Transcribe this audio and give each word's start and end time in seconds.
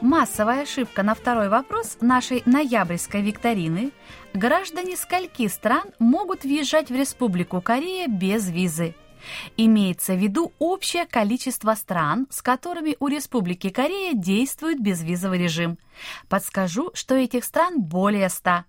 Массовая 0.00 0.62
ошибка 0.62 1.02
на 1.02 1.16
второй 1.16 1.48
вопрос 1.48 1.96
нашей 2.00 2.44
ноябрьской 2.46 3.20
викторины. 3.20 3.90
Граждане 4.32 4.96
скольки 4.96 5.48
стран 5.48 5.88
могут 5.98 6.44
въезжать 6.44 6.88
в 6.88 6.94
Республику 6.94 7.60
Корея 7.60 8.06
без 8.06 8.48
визы? 8.48 8.94
Имеется 9.56 10.14
в 10.14 10.18
виду 10.18 10.52
общее 10.60 11.04
количество 11.04 11.74
стран, 11.74 12.28
с 12.30 12.42
которыми 12.42 12.96
у 13.00 13.08
Республики 13.08 13.70
Корея 13.70 14.14
действует 14.14 14.80
безвизовый 14.80 15.40
режим. 15.40 15.78
Подскажу, 16.28 16.92
что 16.94 17.16
этих 17.16 17.42
стран 17.42 17.80
более 17.80 18.28
ста. 18.28 18.66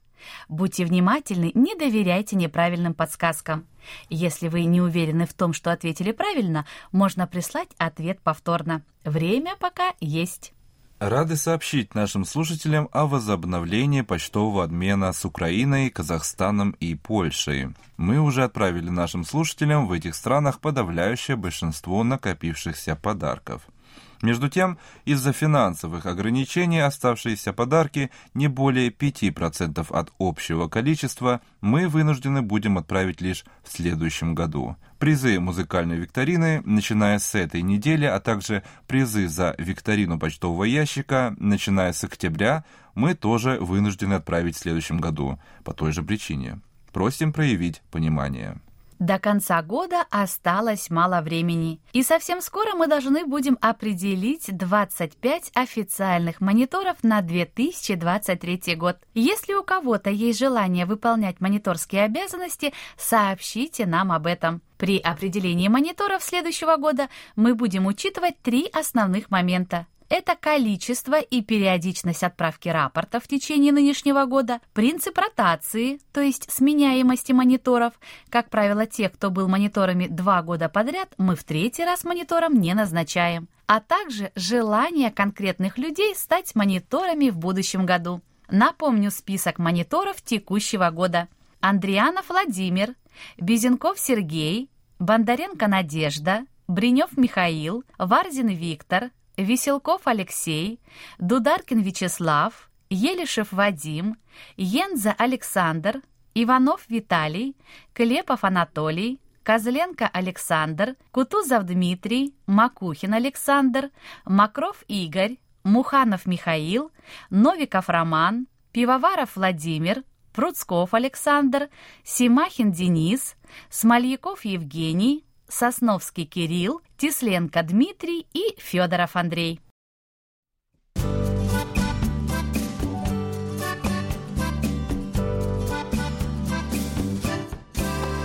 Будьте 0.48 0.84
внимательны, 0.84 1.52
не 1.54 1.76
доверяйте 1.76 2.38
неправильным 2.38 2.96
подсказкам. 2.96 3.68
Если 4.10 4.48
вы 4.48 4.64
не 4.64 4.82
уверены 4.82 5.28
в 5.28 5.34
том, 5.36 5.54
что 5.54 5.72
ответили 5.72 6.12
правильно, 6.12 6.66
можно 6.92 7.28
прислать 7.28 7.70
ответ 7.78 8.20
повторно. 8.20 8.82
Время 9.06 9.56
пока 9.60 9.94
есть. 10.00 10.54
Рады 11.00 11.38
сообщить 11.38 11.96
нашим 11.96 12.26
слушателям 12.26 12.90
о 12.92 13.08
возобновлении 13.08 14.02
почтового 14.02 14.66
обмена 14.66 15.14
с 15.14 15.24
Украиной, 15.24 15.90
Казахстаном 15.90 16.72
и 16.82 16.94
Польшей. 16.94 17.70
Мы 17.96 18.20
уже 18.20 18.44
отправили 18.44 18.90
нашим 18.90 19.24
слушателям 19.24 19.88
в 19.88 19.94
этих 19.94 20.14
странах 20.14 20.60
подавляющее 20.60 21.38
большинство 21.38 22.04
накопившихся 22.04 22.98
подарков– 22.98 23.62
между 24.22 24.50
тем, 24.50 24.78
из-за 25.06 25.32
финансовых 25.32 26.06
ограничений 26.06 26.80
оставшиеся 26.80 27.54
подарки 27.54 28.12
не 28.34 28.48
более 28.48 28.90
5% 28.90 29.86
от 29.90 30.14
общего 30.20 30.68
количества 30.68 31.42
мы 31.62 31.88
вынуждены 31.88 32.42
будем 32.42 32.78
отправить 32.78 33.22
лишь 33.22 33.46
в 33.64 33.72
следующем 33.72 34.36
году. 34.36 34.76
Призы 34.98 35.40
музыкальной 35.40 35.98
викторины, 35.98 36.62
начиная 36.66 37.20
с 37.20 37.34
этой 37.34 37.62
недели, 37.62 38.06
а 38.06 38.20
также 38.20 38.64
призы 38.88 39.30
за 39.30 39.56
викторину 39.58 40.20
почтового 40.20 40.66
ящика, 40.66 41.34
начиная 41.40 41.94
с 41.94 42.04
октября, 42.04 42.66
мы 42.96 43.14
тоже 43.14 43.58
вынуждены 43.62 44.16
отправить 44.16 44.58
в 44.58 44.60
следующем 44.60 44.98
году 44.98 45.40
по 45.64 45.74
той 45.74 45.94
же 45.94 46.04
причине. 46.04 46.60
Просим 46.92 47.32
проявить 47.32 47.82
понимание. 47.92 48.60
До 49.00 49.18
конца 49.18 49.62
года 49.62 50.06
осталось 50.10 50.90
мало 50.90 51.22
времени, 51.22 51.80
и 51.94 52.04
совсем 52.04 52.42
скоро 52.42 52.76
мы 52.76 52.88
должны 52.88 53.26
будем 53.26 53.58
определить 53.62 54.46
25 54.56 55.52
официальных 55.54 56.42
мониторов 56.42 56.98
на 57.02 57.22
2023 57.22 58.76
год. 58.76 58.98
Если 59.14 59.54
у 59.54 59.64
кого-то 59.64 60.10
есть 60.10 60.38
желание 60.38 60.86
выполнять 60.86 61.40
мониторские 61.40 62.04
обязанности, 62.04 62.74
сообщите 62.98 63.86
нам 63.86 64.12
об 64.12 64.28
этом. 64.28 64.62
При 64.78 65.00
определении 65.00 65.70
мониторов 65.70 66.22
следующего 66.22 66.76
года 66.76 67.08
мы 67.38 67.56
будем 67.56 67.86
учитывать 67.86 68.42
три 68.42 68.70
основных 68.74 69.32
момента 69.32 69.88
это 70.10 70.36
количество 70.36 71.20
и 71.20 71.42
периодичность 71.42 72.24
отправки 72.24 72.70
рапорта 72.70 73.20
в 73.20 73.28
течение 73.28 73.72
нынешнего 73.72 74.26
года, 74.26 74.60
принцип 74.74 75.18
ротации, 75.18 76.00
то 76.12 76.22
есть 76.22 76.52
сменяемости 76.52 77.32
мониторов. 77.32 77.94
Как 78.30 78.50
правило, 78.50 78.86
тех, 78.86 79.14
кто 79.14 79.30
был 79.30 79.48
мониторами 79.48 80.08
два 80.08 80.42
года 80.42 80.68
подряд, 80.70 81.14
мы 81.18 81.36
в 81.36 81.44
третий 81.44 81.86
раз 81.86 82.04
монитором 82.04 82.60
не 82.60 82.74
назначаем 82.74 83.48
а 83.70 83.82
также 83.82 84.32
желание 84.34 85.12
конкретных 85.12 85.78
людей 85.78 86.16
стать 86.16 86.56
мониторами 86.56 87.30
в 87.30 87.38
будущем 87.38 87.86
году. 87.86 88.20
Напомню 88.50 89.12
список 89.12 89.60
мониторов 89.60 90.24
текущего 90.24 90.90
года. 90.90 91.28
Андрианов 91.60 92.30
Владимир, 92.30 92.96
Безенков 93.38 94.00
Сергей, 94.00 94.72
Бондаренко 94.98 95.68
Надежда, 95.68 96.48
Бринев 96.68 97.16
Михаил, 97.16 97.84
Варзин 98.00 98.48
Виктор, 98.48 99.12
Веселков 99.40 100.02
Алексей, 100.06 100.80
Дударкин 101.18 101.82
Вячеслав, 101.82 102.70
Елишев 102.90 103.52
Вадим, 103.52 104.18
Енза 104.58 105.14
Александр, 105.18 106.02
Иванов 106.34 106.86
Виталий, 106.90 107.56
Клепов 107.94 108.44
Анатолий, 108.44 109.20
Козленко 109.44 110.08
Александр, 110.08 110.96
Кутузов 111.12 111.64
Дмитрий, 111.64 112.36
Макухин 112.46 113.14
Александр, 113.14 113.90
Макров 114.26 114.84
Игорь, 114.88 115.38
Муханов 115.64 116.26
Михаил, 116.26 116.92
Новиков 117.30 117.90
Роман, 117.90 118.48
Пивоваров 118.72 119.36
Владимир, 119.36 120.04
Пруцков 120.34 120.94
Александр, 120.94 121.70
Симахин 122.04 122.72
Денис, 122.72 123.36
Смольяков 123.70 124.46
Евгений, 124.46 125.26
Сосновский 125.48 126.26
Кирилл, 126.26 126.82
Тисленко 127.00 127.64
Дмитрий 127.64 128.28
и 128.34 128.56
Федоров 128.60 129.16
Андрей. 129.16 129.62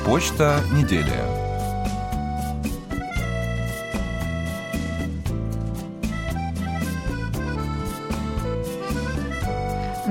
Почта 0.04 0.60
недели. 0.72 1.33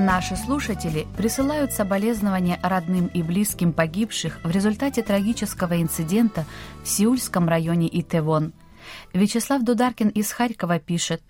Наши 0.04 0.36
слушатели 0.36 1.06
присылают 1.16 1.72
соболезнования 1.72 2.60
родным 2.62 3.06
и 3.06 3.22
близким 3.22 3.72
погибших 3.72 4.38
в 4.44 4.50
результате 4.50 5.02
трагического 5.02 5.80
инцидента 5.80 6.44
в 6.82 6.88
Сеульском 6.88 7.48
районе 7.48 7.88
Итевон. 7.90 8.52
Вячеслав 9.14 9.62
Дударкин 9.62 10.10
из 10.10 10.30
Харькова 10.30 10.78
пишет 10.78 11.22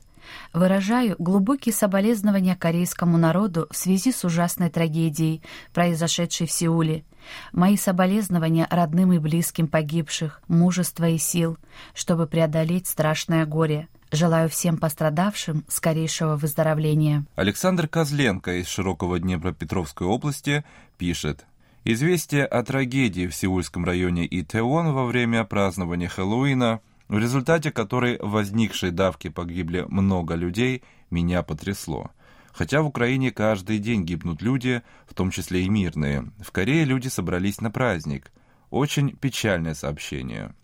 «Выражаю 0.53 1.15
глубокие 1.21 1.73
соболезнования 1.73 2.57
корейскому 2.57 3.17
народу 3.17 3.69
в 3.71 3.77
связи 3.77 4.11
с 4.11 4.25
ужасной 4.25 4.71
трагедией, 4.71 5.41
произошедшей 5.73 6.49
в 6.49 6.51
Сеуле. 6.51 7.05
Мои 7.53 7.77
соболезнования 7.77 8.67
родным 8.69 9.13
и 9.13 9.19
близким 9.19 9.69
погибших, 9.69 10.43
мужества 10.49 11.09
и 11.09 11.19
сил, 11.19 11.59
чтобы 11.95 12.27
преодолеть 12.27 12.89
страшное 12.89 13.47
горе». 13.47 13.87
Желаю 14.15 14.49
всем 14.49 14.77
пострадавшим 14.77 15.65
скорейшего 15.67 16.37
выздоровления. 16.37 17.25
Александр 17.35 17.89
Козленко 17.89 18.61
из 18.61 18.69
Широкого 18.69 19.19
Днепропетровской 19.19 20.07
области 20.07 20.65
пишет. 20.99 21.45
Известие 21.83 22.47
о 22.47 22.63
трагедии 22.63 23.27
в 23.27 23.35
Сеульском 23.35 23.85
районе 23.85 24.25
Итеон 24.31 24.93
во 24.93 25.05
время 25.05 25.43
празднования 25.43 26.09
Хэллоуина, 26.09 26.81
в 27.09 27.19
результате 27.19 27.73
которой 27.73 28.19
возникшей 28.21 28.93
давки 28.93 29.31
погибли 29.31 29.85
много 29.89 30.37
людей, 30.37 30.85
меня 31.11 31.43
потрясло. 31.43 32.13
Хотя 32.53 32.83
в 32.83 32.87
Украине 32.87 33.33
каждый 33.33 33.81
день 33.81 34.05
гибнут 34.05 34.43
люди, 34.43 34.83
в 35.09 35.15
том 35.15 35.33
числе 35.33 35.65
и 35.65 35.69
мирные, 35.69 36.31
в 36.41 36.53
Корее 36.53 36.85
люди 36.85 37.09
собрались 37.09 37.61
на 37.61 37.73
праздник. 37.73 38.31
Очень 38.71 39.17
печальное 39.17 39.75
сообщение. 39.75 40.55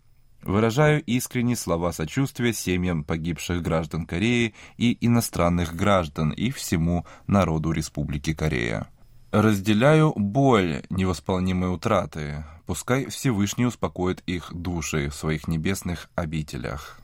Выражаю 0.43 1.03
искренние 1.03 1.55
слова 1.55 1.91
сочувствия 1.91 2.53
семьям 2.53 3.03
погибших 3.03 3.61
граждан 3.61 4.05
Кореи 4.05 4.55
и 4.77 4.97
иностранных 5.05 5.75
граждан 5.75 6.31
и 6.31 6.49
всему 6.51 7.05
народу 7.27 7.71
Республики 7.71 8.33
Корея. 8.33 8.87
Разделяю 9.31 10.13
боль 10.15 10.83
невосполнимой 10.89 11.73
утраты. 11.73 12.43
Пускай 12.65 13.05
Всевышний 13.05 13.65
успокоит 13.65 14.23
их 14.25 14.51
души 14.53 15.09
в 15.09 15.15
своих 15.15 15.47
небесных 15.47 16.09
обителях. 16.15 16.99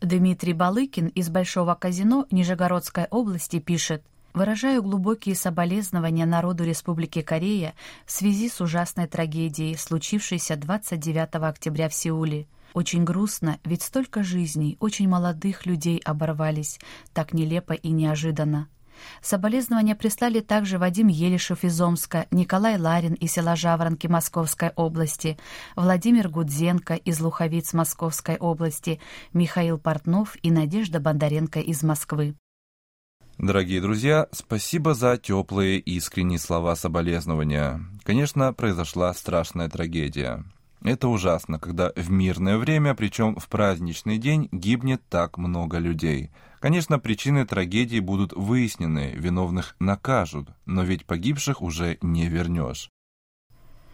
Дмитрий 0.00 0.52
Балыкин 0.52 1.08
из 1.08 1.28
Большого 1.28 1.74
казино 1.74 2.26
Нижегородской 2.30 3.06
области 3.10 3.58
пишет 3.58 4.02
Выражаю 4.34 4.82
глубокие 4.82 5.34
соболезнования 5.34 6.24
народу 6.24 6.64
Республики 6.64 7.20
Корея 7.20 7.74
в 8.06 8.12
связи 8.12 8.48
с 8.48 8.62
ужасной 8.62 9.06
трагедией, 9.06 9.76
случившейся 9.76 10.56
29 10.56 11.34
октября 11.34 11.90
в 11.90 11.94
Сеуле. 11.94 12.46
Очень 12.74 13.04
грустно, 13.04 13.58
ведь 13.64 13.82
столько 13.82 14.22
жизней, 14.22 14.76
очень 14.80 15.08
молодых 15.08 15.66
людей 15.66 16.00
оборвались, 16.04 16.78
так 17.12 17.32
нелепо 17.32 17.72
и 17.72 17.90
неожиданно. 17.90 18.68
Соболезнования 19.20 19.94
прислали 19.94 20.40
также 20.40 20.78
Вадим 20.78 21.08
Елишев 21.08 21.64
из 21.64 21.80
Омска, 21.80 22.26
Николай 22.30 22.78
Ларин 22.78 23.14
из 23.14 23.32
села 23.32 23.56
Жаворонки 23.56 24.06
Московской 24.06 24.70
области, 24.76 25.38
Владимир 25.76 26.28
Гудзенко 26.28 26.94
из 26.94 27.20
Луховиц 27.20 27.72
Московской 27.72 28.36
области, 28.36 29.00
Михаил 29.32 29.78
Портнов 29.78 30.36
и 30.42 30.50
Надежда 30.50 31.00
Бондаренко 31.00 31.60
из 31.60 31.82
Москвы. 31.82 32.34
Дорогие 33.38 33.80
друзья, 33.80 34.28
спасибо 34.30 34.94
за 34.94 35.16
теплые 35.16 35.78
искренние 35.78 36.38
слова 36.38 36.76
соболезнования. 36.76 37.80
Конечно, 38.04 38.52
произошла 38.52 39.12
страшная 39.14 39.68
трагедия. 39.68 40.44
Это 40.84 41.08
ужасно, 41.08 41.60
когда 41.60 41.92
в 41.94 42.10
мирное 42.10 42.58
время, 42.58 42.94
причем 42.94 43.36
в 43.36 43.48
праздничный 43.48 44.18
день, 44.18 44.48
гибнет 44.50 45.00
так 45.08 45.38
много 45.38 45.78
людей. 45.78 46.30
Конечно, 46.58 46.98
причины 46.98 47.46
трагедии 47.46 48.00
будут 48.00 48.32
выяснены, 48.32 49.12
виновных 49.14 49.76
накажут, 49.78 50.48
но 50.66 50.82
ведь 50.82 51.06
погибших 51.06 51.62
уже 51.62 51.98
не 52.02 52.28
вернешь. 52.28 52.90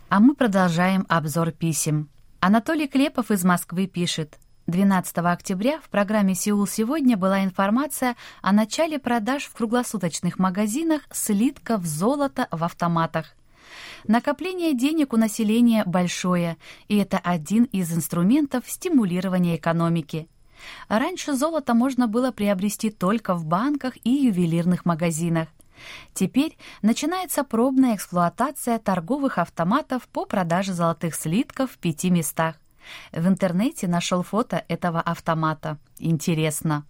А 0.08 0.20
мы 0.20 0.34
продолжаем 0.34 1.04
обзор 1.08 1.50
писем. 1.50 2.08
Анатолий 2.40 2.88
Клепов 2.88 3.30
из 3.30 3.44
Москвы 3.44 3.86
пишет. 3.86 4.38
12 4.66 5.18
октября 5.18 5.80
в 5.80 5.88
программе 5.88 6.34
«Сеул 6.34 6.66
сегодня» 6.66 7.16
была 7.16 7.42
информация 7.42 8.16
о 8.42 8.52
начале 8.52 8.98
продаж 8.98 9.44
в 9.44 9.54
круглосуточных 9.54 10.38
магазинах 10.38 11.02
слитков 11.10 11.84
золота 11.84 12.48
в 12.50 12.62
автоматах. 12.64 13.34
Накопление 14.06 14.74
денег 14.74 15.12
у 15.12 15.16
населения 15.16 15.82
большое, 15.84 16.56
и 16.88 16.96
это 16.96 17.18
один 17.18 17.64
из 17.64 17.92
инструментов 17.92 18.64
стимулирования 18.66 19.56
экономики. 19.56 20.28
Раньше 20.88 21.34
золото 21.34 21.74
можно 21.74 22.06
было 22.06 22.30
приобрести 22.32 22.90
только 22.90 23.34
в 23.34 23.44
банках 23.44 23.94
и 24.04 24.10
ювелирных 24.10 24.84
магазинах. 24.84 25.48
Теперь 26.12 26.56
начинается 26.82 27.44
пробная 27.44 27.94
эксплуатация 27.94 28.78
торговых 28.78 29.38
автоматов 29.38 30.08
по 30.08 30.24
продаже 30.24 30.72
золотых 30.72 31.14
слитков 31.14 31.72
в 31.72 31.78
пяти 31.78 32.10
местах. 32.10 32.56
В 33.12 33.26
интернете 33.28 33.86
нашел 33.86 34.22
фото 34.22 34.64
этого 34.68 35.00
автомата. 35.00 35.78
Интересно. 35.98 36.84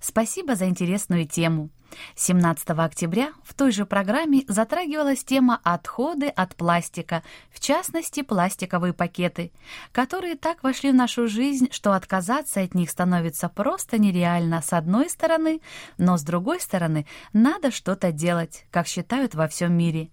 Спасибо 0.00 0.54
за 0.54 0.66
интересную 0.66 1.26
тему. 1.26 1.70
17 2.16 2.70
октября 2.70 3.32
в 3.44 3.54
той 3.54 3.72
же 3.72 3.86
программе 3.86 4.44
затрагивалась 4.46 5.24
тема 5.24 5.60
отходы 5.62 6.28
от 6.28 6.54
пластика, 6.54 7.22
в 7.50 7.60
частности 7.60 8.22
пластиковые 8.22 8.92
пакеты, 8.92 9.52
которые 9.92 10.36
так 10.36 10.62
вошли 10.62 10.92
в 10.92 10.94
нашу 10.94 11.28
жизнь, 11.28 11.68
что 11.70 11.92
отказаться 11.92 12.60
от 12.60 12.74
них 12.74 12.90
становится 12.90 13.48
просто 13.48 13.98
нереально 13.98 14.62
с 14.62 14.72
одной 14.72 15.08
стороны, 15.08 15.60
но 15.96 16.16
с 16.16 16.22
другой 16.22 16.60
стороны 16.60 17.06
надо 17.32 17.70
что-то 17.70 18.12
делать, 18.12 18.66
как 18.70 18.86
считают 18.86 19.34
во 19.34 19.48
всем 19.48 19.72
мире. 19.72 20.10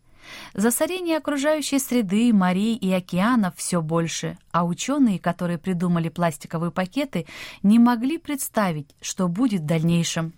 Засорение 0.54 1.18
окружающей 1.18 1.80
среды, 1.80 2.34
морей 2.34 2.76
и 2.76 2.92
океанов 2.92 3.56
все 3.58 3.82
больше, 3.82 4.38
а 4.52 4.66
ученые, 4.66 5.20
которые 5.20 5.58
придумали 5.58 6.10
пластиковые 6.10 6.72
пакеты, 6.72 7.26
не 7.64 7.80
могли 7.80 8.18
представить, 8.18 8.96
что 9.02 9.28
будет 9.28 9.62
в 9.62 9.66
дальнейшем. 9.66 10.34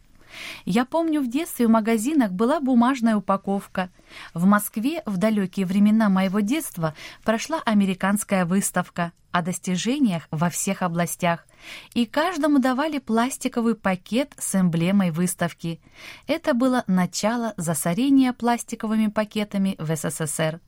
Я 0.66 0.86
помню, 0.86 1.22
в 1.22 1.28
детстве 1.30 1.68
в 1.68 1.72
магазинах 1.72 2.32
была 2.32 2.60
бумажная 2.60 3.16
упаковка. 3.16 3.90
В 4.34 4.46
Москве 4.46 5.02
в 5.06 5.18
далекие 5.18 5.66
времена 5.66 6.10
моего 6.10 6.40
детства 6.40 6.96
прошла 7.24 7.62
американская 7.66 8.46
выставка 8.46 9.12
о 9.32 9.42
достижениях 9.42 10.28
во 10.32 10.50
всех 10.50 10.82
областях, 10.82 11.46
и 11.94 12.06
каждому 12.06 12.60
давали 12.60 12.98
пластиковый 12.98 13.76
пакет 13.76 14.34
с 14.38 14.56
эмблемой 14.56 15.12
выставки. 15.12 15.80
Это 16.26 16.54
было 16.54 16.84
начало 16.88 17.54
засорения 17.58 18.34
пластиковыми 18.34 19.08
пакетами 19.08 19.76
в 19.78 19.96
СССР. 19.96 20.60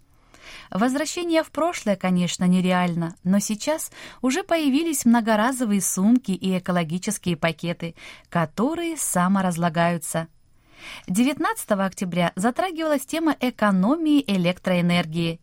Возвращение 0.71 1.43
в 1.43 1.51
прошлое, 1.51 1.95
конечно, 1.95 2.45
нереально, 2.45 3.15
но 3.23 3.39
сейчас 3.39 3.91
уже 4.21 4.43
появились 4.43 5.05
многоразовые 5.05 5.81
сумки 5.81 6.31
и 6.31 6.57
экологические 6.57 7.37
пакеты, 7.37 7.95
которые 8.29 8.97
саморазлагаются. 8.97 10.27
19 11.07 11.71
октября 11.71 12.31
затрагивалась 12.35 13.05
тема 13.05 13.35
экономии 13.39 14.23
электроэнергии. 14.25 15.41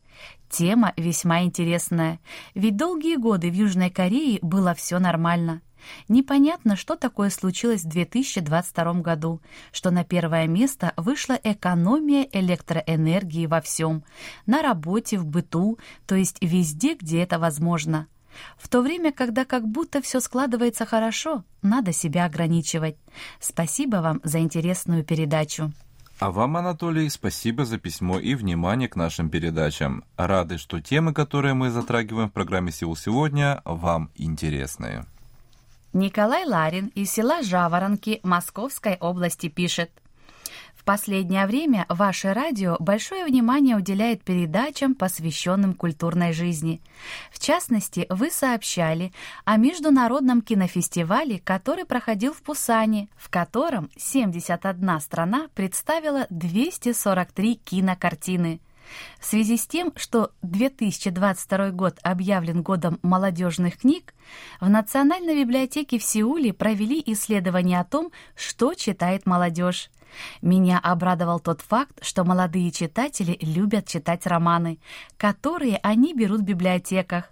Тема 0.49 0.93
весьма 0.97 1.43
интересная, 1.43 2.21
ведь 2.55 2.77
долгие 2.77 3.17
годы 3.17 3.51
в 3.51 3.55
Южной 3.55 3.91
Корее 3.91 4.39
было 4.43 4.75
все 4.75 4.99
нормально. 4.99 5.61
Непонятно, 6.09 6.77
что 6.77 6.97
такое 6.97 7.31
случилось 7.31 7.83
в 7.83 7.89
2022 7.89 8.93
году, 8.95 9.41
что 9.73 9.91
на 9.91 10.05
первое 10.05 10.47
место 10.47 10.93
вышла 10.97 11.39
экономия 11.43 12.29
электроэнергии 12.33 13.47
во 13.47 13.61
всем, 13.61 14.05
на 14.47 14.63
работе, 14.63 15.19
в 15.19 15.27
быту, 15.27 15.79
то 16.07 16.15
есть 16.15 16.39
везде, 16.41 16.95
где 16.95 17.23
это 17.23 17.39
возможно. 17.39 18.07
В 18.59 18.69
то 18.69 18.83
время, 18.83 19.13
когда 19.13 19.45
как 19.45 19.67
будто 19.67 20.03
все 20.03 20.21
складывается 20.21 20.85
хорошо, 20.85 21.45
надо 21.63 21.93
себя 21.93 22.25
ограничивать. 22.27 22.97
Спасибо 23.41 23.97
вам 23.97 24.21
за 24.25 24.41
интересную 24.41 25.05
передачу. 25.05 25.73
А 26.19 26.31
вам, 26.31 26.57
Анатолий, 26.57 27.11
спасибо 27.11 27.67
за 27.67 27.79
письмо 27.79 28.19
и 28.19 28.35
внимание 28.35 28.89
к 28.89 28.97
нашим 28.97 29.29
передачам. 29.29 30.03
Рады, 30.17 30.57
что 30.57 30.81
темы, 30.81 31.13
которые 31.13 31.53
мы 31.53 31.71
затрагиваем 31.71 32.31
в 32.31 32.33
программе 32.33 32.73
«Сеул 32.73 32.97
сегодня», 32.97 33.61
вам 33.67 34.11
интересны. 34.15 35.05
Николай 35.97 36.45
Ларин 36.45 36.93
из 36.95 37.11
села 37.11 37.43
Жаворонки 37.43 38.21
Московской 38.23 38.99
области 39.01 39.49
пишет. 39.49 39.91
В 40.75 40.85
последнее 40.85 41.47
время 41.47 41.87
ваше 41.89 42.35
радио 42.35 42.77
большое 42.81 43.25
внимание 43.25 43.77
уделяет 43.77 44.23
передачам, 44.23 44.95
посвященным 44.95 45.73
культурной 45.73 46.35
жизни. 46.35 46.83
В 47.33 47.39
частности, 47.39 48.07
вы 48.11 48.31
сообщали 48.31 49.11
о 49.47 49.57
международном 49.57 50.43
кинофестивале, 50.43 51.39
который 51.39 51.87
проходил 51.87 52.35
в 52.35 52.43
Пусане, 52.43 53.09
в 53.17 53.31
котором 53.31 53.91
71 53.97 55.01
страна 55.01 55.47
представила 55.55 56.27
243 56.29 57.55
кинокартины. 57.65 58.61
В 59.19 59.25
связи 59.25 59.57
с 59.57 59.67
тем, 59.67 59.93
что 59.97 60.31
2022 60.43 61.71
год 61.71 61.99
объявлен 62.03 62.63
годом 62.63 62.99
молодежных 63.03 63.79
книг, 63.79 64.15
в 64.61 64.69
Национальной 64.69 65.43
библиотеке 65.43 65.99
в 65.99 66.05
Сеуле 66.05 66.53
провели 66.53 67.03
исследование 67.07 67.81
о 67.81 67.85
том, 67.85 68.11
что 68.35 68.75
читает 68.75 69.27
молодежь. 69.27 69.91
Меня 70.43 70.79
обрадовал 70.79 71.41
тот 71.41 71.61
факт, 71.61 71.99
что 72.03 72.25
молодые 72.25 72.71
читатели 72.71 73.37
любят 73.41 73.87
читать 73.87 74.27
романы, 74.27 74.79
которые 75.17 75.79
они 75.83 76.15
берут 76.15 76.41
в 76.41 76.45
библиотеках. 76.45 77.31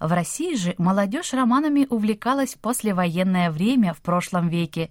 В 0.00 0.12
России 0.12 0.56
же 0.56 0.74
молодежь 0.78 1.32
романами 1.32 1.86
увлекалась 1.88 2.54
в 2.54 2.58
послевоенное 2.58 3.50
время 3.50 3.94
в 3.94 4.00
прошлом 4.00 4.48
веке. 4.48 4.90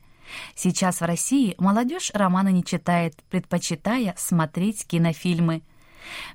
Сейчас 0.55 1.01
в 1.01 1.05
России 1.05 1.55
молодежь 1.57 2.11
романы 2.13 2.51
не 2.51 2.63
читает, 2.63 3.15
предпочитая 3.29 4.13
смотреть 4.17 4.85
кинофильмы. 4.85 5.61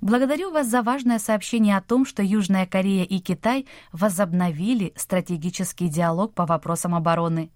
Благодарю 0.01 0.51
вас 0.51 0.67
за 0.67 0.83
важное 0.83 1.19
сообщение 1.19 1.77
о 1.77 1.83
том, 1.83 2.05
что 2.05 2.23
Южная 2.23 2.67
Корея 2.67 3.05
и 3.05 3.19
Китай 3.19 3.67
возобновили 3.93 4.93
стратегический 4.97 5.89
диалог 5.89 6.35
по 6.35 6.47
вопросам 6.47 6.95
обороны. 6.95 7.51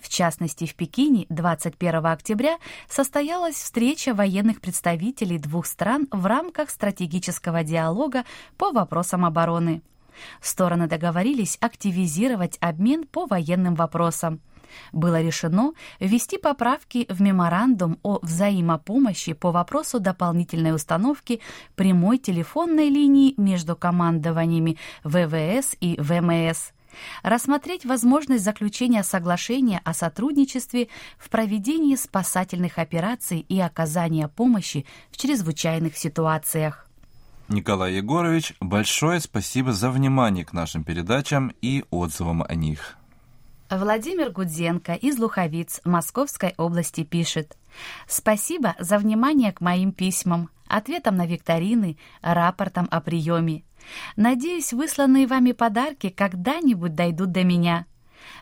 В 0.00 0.08
частности, 0.08 0.66
в 0.66 0.74
Пекине 0.74 1.26
21 1.28 2.06
октября 2.06 2.58
состоялась 2.88 3.56
встреча 3.56 4.14
военных 4.14 4.60
представителей 4.60 5.38
двух 5.38 5.66
стран 5.66 6.08
в 6.10 6.26
рамках 6.26 6.70
стратегического 6.70 7.62
диалога 7.62 8.24
по 8.56 8.72
вопросам 8.72 9.24
обороны. 9.24 9.82
Стороны 10.40 10.88
договорились 10.88 11.58
активизировать 11.60 12.58
обмен 12.60 13.06
по 13.06 13.26
военным 13.26 13.74
вопросам 13.74 14.40
было 14.92 15.20
решено 15.20 15.72
ввести 16.00 16.38
поправки 16.38 17.06
в 17.08 17.20
меморандум 17.20 17.98
о 18.02 18.18
взаимопомощи 18.22 19.32
по 19.32 19.50
вопросу 19.50 20.00
дополнительной 20.00 20.74
установки 20.74 21.40
прямой 21.74 22.18
телефонной 22.18 22.88
линии 22.88 23.34
между 23.36 23.76
командованиями 23.76 24.78
ВВС 25.04 25.76
и 25.80 25.96
ВМС 25.98 26.72
рассмотреть 27.22 27.84
возможность 27.84 28.44
заключения 28.44 29.02
соглашения 29.02 29.80
о 29.84 29.94
сотрудничестве 29.94 30.88
в 31.18 31.28
проведении 31.28 31.96
спасательных 31.96 32.78
операций 32.78 33.40
и 33.40 33.60
оказания 33.60 34.28
помощи 34.28 34.86
в 35.10 35.16
чрезвычайных 35.16 35.96
ситуациях. 35.96 36.86
Николай 37.48 37.94
Егорович, 37.94 38.54
большое 38.60 39.20
спасибо 39.20 39.72
за 39.72 39.90
внимание 39.90 40.44
к 40.44 40.52
нашим 40.52 40.84
передачам 40.84 41.52
и 41.62 41.84
отзывам 41.90 42.42
о 42.42 42.54
них. 42.54 42.98
Владимир 43.70 44.30
Гудзенко 44.30 44.94
из 44.94 45.18
Луховиц 45.18 45.82
Московской 45.84 46.54
области 46.56 47.04
пишет 47.04 47.58
«Спасибо 48.06 48.74
за 48.78 48.96
внимание 48.96 49.52
к 49.52 49.60
моим 49.60 49.92
письмам, 49.92 50.48
ответам 50.66 51.16
на 51.16 51.26
викторины, 51.26 51.98
рапортам 52.22 52.88
о 52.90 53.02
приеме. 53.02 53.64
Надеюсь, 54.16 54.72
высланные 54.72 55.26
вами 55.26 55.52
подарки 55.52 56.08
когда-нибудь 56.08 56.94
дойдут 56.94 57.32
до 57.32 57.44
меня. 57.44 57.84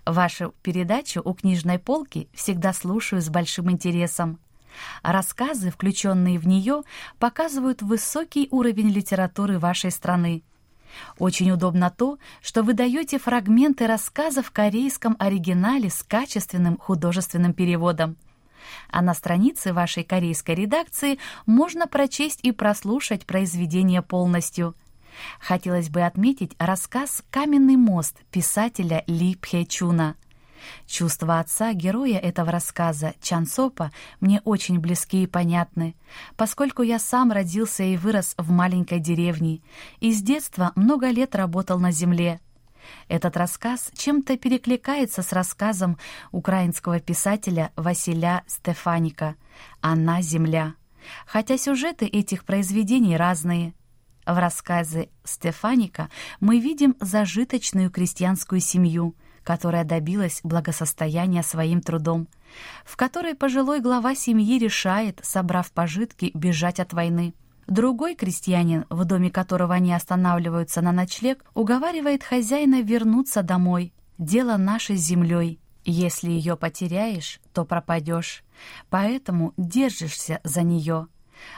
Вашу 0.05 0.55
передачу 0.63 1.23
у 1.25 1.35
книжной 1.35 1.81
полки 1.81 2.29
всегда 2.33 2.73
слушаю 2.73 3.21
с 3.21 3.29
большим 3.29 3.69
интересом. 3.69 4.39
Рассказы, 5.03 5.73
включенные 5.73 6.39
в 6.39 6.47
нее, 6.47 6.83
показывают 7.19 7.83
высокий 7.83 8.47
уровень 8.53 8.91
литературы 8.91 9.59
вашей 9.59 9.91
страны. 9.91 10.45
Очень 11.19 11.51
удобно 11.51 11.91
то, 11.91 12.19
что 12.43 12.63
вы 12.63 12.75
даете 12.75 13.19
фрагменты 13.19 13.87
рассказа 13.87 14.43
в 14.43 14.51
корейском 14.51 15.17
оригинале 15.19 15.91
с 15.91 16.03
качественным 16.03 16.79
художественным 16.79 17.53
переводом. 17.53 18.17
А 18.91 19.03
на 19.03 19.15
странице 19.15 19.73
вашей 19.73 20.05
корейской 20.05 20.55
редакции 20.55 21.19
можно 21.47 21.87
прочесть 21.87 22.41
и 22.43 22.53
прослушать 22.53 23.27
произведение 23.27 24.03
полностью. 24.03 24.75
Хотелось 25.41 25.89
бы 25.89 26.03
отметить 26.03 26.55
рассказ 26.59 27.23
«Каменный 27.31 27.77
мост» 27.77 28.19
писателя 28.31 29.03
Ли 29.07 29.35
Пхечуна. 29.37 30.17
Чувства 30.87 31.41
отца, 31.41 31.73
героя 31.73 32.19
этого 32.19 32.51
рассказа, 32.51 33.15
Чансопа, 33.21 33.93
мне 34.21 34.41
очень 34.45 34.79
близки 34.79 35.23
и 35.23 35.27
понятны, 35.27 35.95
поскольку 36.37 36.83
я 36.83 36.99
сам 36.99 37.33
родился 37.33 37.83
и 37.83 37.97
вырос 37.97 38.35
в 38.39 38.51
маленькой 38.51 39.01
деревне 39.01 39.61
и 40.01 40.13
с 40.13 40.23
детства 40.23 40.73
много 40.77 41.11
лет 41.11 41.35
работал 41.35 41.79
на 41.79 41.91
земле. 41.91 42.41
Этот 43.09 43.37
рассказ 43.37 43.91
чем-то 43.95 44.37
перекликается 44.37 45.23
с 45.23 45.33
рассказом 45.33 45.99
украинского 46.33 47.01
писателя 47.01 47.73
Василя 47.77 48.45
Стефаника 48.47 49.37
«Она 49.81 50.23
земля», 50.23 50.75
хотя 51.27 51.59
сюжеты 51.59 52.07
этих 52.07 52.45
произведений 52.45 53.17
разные. 53.17 53.75
В 54.27 54.37
рассказе 54.39 55.09
Стефаника 55.25 56.11
мы 56.41 56.59
видим 56.59 56.97
зажиточную 57.01 57.91
крестьянскую 57.91 58.61
семью, 58.61 59.15
которая 59.47 59.85
добилась 59.85 60.41
благосостояния 60.43 61.45
своим 61.45 61.81
трудом, 61.81 62.27
в 62.85 62.97
которой 62.97 63.37
пожилой 63.37 63.81
глава 63.81 64.17
семьи 64.17 64.59
решает, 64.59 65.21
собрав 65.23 65.71
пожитки, 65.71 66.33
бежать 66.35 66.81
от 66.81 66.93
войны. 66.93 67.33
Другой 67.69 68.17
крестьянин, 68.17 68.87
в 68.91 69.05
доме 69.05 69.31
которого 69.31 69.75
они 69.75 69.95
останавливаются 69.95 70.83
на 70.83 70.91
ночлег, 70.91 71.45
уговаривает 71.55 72.25
хозяина 72.25 72.83
вернуться 72.83 73.45
домой. 73.45 73.93
Дело 74.19 74.57
наше 74.57 74.97
с 74.97 75.01
землей. 75.01 75.61
Если 75.85 76.29
ее 76.29 76.57
потеряешь, 76.57 77.41
то 77.55 77.65
пропадешь. 77.65 78.43
Поэтому 78.91 79.55
держишься 79.57 80.41
за 80.43 80.63
нее. 80.63 81.07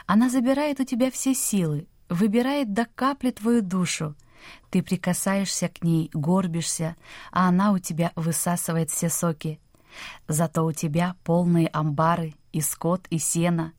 Она 0.05 0.29
забирает 0.29 0.79
у 0.79 0.83
тебя 0.83 1.09
все 1.09 1.33
силы, 1.33 1.87
выбирает 2.07 2.71
до 2.71 2.85
капли 2.85 3.31
твою 3.31 3.63
душу. 3.63 4.15
Ты 4.69 4.81
прикасаешься 4.81 5.69
к 5.69 5.83
ней, 5.83 6.09
горбишься, 6.13 6.95
а 7.31 7.49
она 7.49 7.71
у 7.71 7.79
тебя 7.79 8.11
высасывает 8.15 8.91
все 8.91 9.09
соки. 9.09 9.59
Зато 10.27 10.65
у 10.65 10.71
тебя 10.71 11.15
полные 11.23 11.67
амбары, 11.67 12.35
и 12.51 12.61
скот, 12.61 13.05
и 13.09 13.17
сено. 13.17 13.73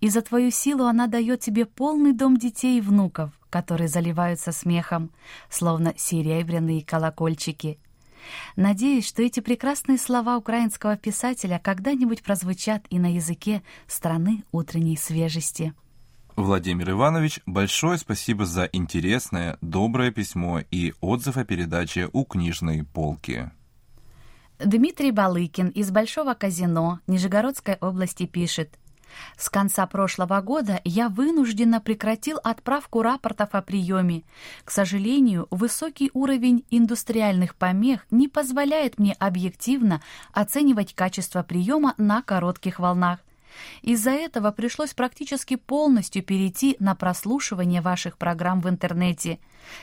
И 0.00 0.08
за 0.08 0.22
твою 0.22 0.50
силу 0.50 0.84
она 0.84 1.06
дает 1.06 1.40
тебе 1.40 1.64
полный 1.64 2.12
дом 2.12 2.36
детей 2.36 2.78
и 2.78 2.80
внуков, 2.80 3.30
которые 3.50 3.88
заливаются 3.88 4.52
смехом, 4.52 5.10
словно 5.48 5.94
серебряные 5.96 6.84
колокольчики. 6.84 7.78
Надеюсь, 8.56 9.06
что 9.06 9.22
эти 9.22 9.40
прекрасные 9.40 9.98
слова 9.98 10.36
украинского 10.36 10.96
писателя 10.96 11.60
когда-нибудь 11.62 12.22
прозвучат 12.22 12.84
и 12.90 12.98
на 12.98 13.14
языке 13.14 13.62
страны 13.86 14.42
утренней 14.50 14.96
свежести. 14.96 15.74
Владимир 16.36 16.90
Иванович, 16.90 17.40
большое 17.46 17.96
спасибо 17.96 18.44
за 18.44 18.68
интересное, 18.70 19.56
доброе 19.62 20.10
письмо 20.10 20.60
и 20.70 20.92
отзыв 21.00 21.38
о 21.38 21.44
передаче 21.46 22.10
у 22.12 22.24
книжной 22.24 22.84
полки. 22.84 23.50
Дмитрий 24.58 25.12
Балыкин 25.12 25.68
из 25.68 25.90
Большого 25.90 26.34
казино 26.34 27.00
Нижегородской 27.06 27.76
области 27.80 28.26
пишет. 28.26 28.78
С 29.38 29.48
конца 29.48 29.86
прошлого 29.86 30.42
года 30.42 30.82
я 30.84 31.08
вынужденно 31.08 31.80
прекратил 31.80 32.38
отправку 32.44 33.00
рапортов 33.00 33.54
о 33.54 33.62
приеме. 33.62 34.24
К 34.64 34.70
сожалению, 34.70 35.46
высокий 35.50 36.10
уровень 36.12 36.66
индустриальных 36.68 37.54
помех 37.54 38.06
не 38.10 38.28
позволяет 38.28 38.98
мне 38.98 39.14
объективно 39.14 40.02
оценивать 40.32 40.94
качество 40.94 41.42
приема 41.42 41.94
на 41.96 42.20
коротких 42.20 42.78
волнах. 42.78 43.20
Из-за 43.82 44.10
этого 44.10 44.50
пришлось 44.50 44.94
практически 44.94 45.56
полностью 45.56 46.22
перейти 46.22 46.76
на 46.78 46.94
прослушивание 46.94 47.80
ваших 47.80 48.18
программ 48.18 48.60
в 48.60 48.68
интернете. 48.68 49.38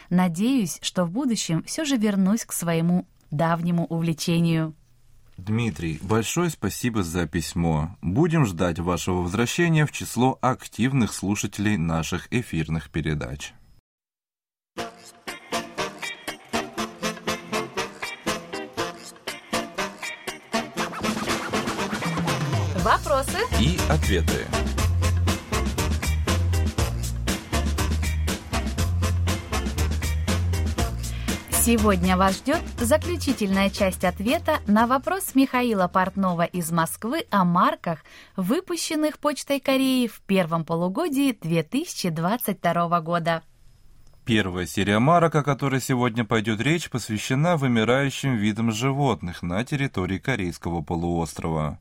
Надеюсь, 0.10 0.80
что 0.82 1.06
в 1.06 1.12
будущем 1.12 1.64
все 1.64 1.86
же 1.86 1.98
вернусь 1.98 2.46
к 2.46 2.54
своему 2.54 3.08
давнему 3.32 3.86
увлечению. 3.86 4.76
Дмитрий, 5.38 6.00
большое 6.02 6.50
спасибо 6.52 7.02
за 7.04 7.28
письмо. 7.28 7.98
Будем 8.02 8.46
ждать 8.46 8.80
вашего 8.80 9.22
возвращения 9.22 9.86
в 9.86 9.92
число 9.92 10.38
активных 10.42 11.12
слушателей 11.12 11.78
наших 11.78 12.28
эфирных 12.32 12.92
передач. 12.92 13.54
И 23.60 23.78
ответы. 23.90 24.48
Сегодня 31.66 32.18
вас 32.18 32.40
ждет 32.40 32.62
заключительная 32.78 33.70
часть 33.70 34.04
ответа 34.04 34.60
на 34.68 34.86
вопрос 34.86 35.34
Михаила 35.34 35.88
Портнова 35.88 36.44
из 36.44 36.72
Москвы 36.74 37.26
о 37.30 37.46
марках, 37.46 38.00
выпущенных 38.36 39.18
Почтой 39.18 39.62
Кореи 39.62 40.08
в 40.08 40.20
первом 40.24 40.66
полугодии 40.66 41.32
2022 41.32 43.00
года. 43.00 43.44
Первая 44.26 44.66
серия 44.66 45.00
марок, 45.00 45.36
о 45.36 45.44
которой 45.44 45.82
сегодня 45.82 46.24
пойдет 46.24 46.62
речь, 46.62 46.90
посвящена 46.90 47.58
вымирающим 47.58 48.38
видам 48.38 48.72
животных 48.72 49.44
на 49.44 49.66
территории 49.66 50.18
Корейского 50.18 50.82
полуострова. 50.82 51.78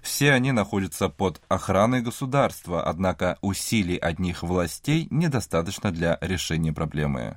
Все 0.00 0.32
они 0.32 0.52
находятся 0.52 1.10
под 1.10 1.42
охраной 1.48 2.00
государства, 2.00 2.82
однако 2.82 3.36
усилий 3.42 3.98
одних 3.98 4.42
властей 4.42 5.06
недостаточно 5.10 5.90
для 5.92 6.16
решения 6.22 6.72
проблемы. 6.72 7.36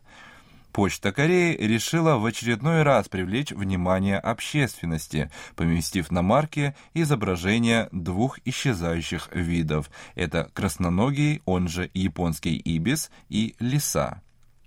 Почта 0.72 1.12
Кореи 1.12 1.58
решила 1.58 2.16
в 2.16 2.26
очередной 2.26 2.84
раз 2.84 3.10
привлечь 3.10 3.52
внимание 3.52 4.18
общественности, 4.18 5.32
поместив 5.58 6.12
на 6.12 6.22
марке 6.22 6.76
изображение 6.94 7.90
двух 7.92 8.40
исчезающих 8.46 9.28
видов. 9.34 9.90
Это 10.16 10.50
красноногий, 10.54 11.42
он 11.44 11.68
же 11.68 11.90
японский 11.94 12.56
ибис, 12.56 13.12
и 13.28 13.56
лиса. 13.60 14.22